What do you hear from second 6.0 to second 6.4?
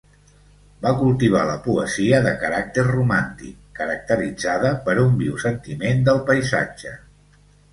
del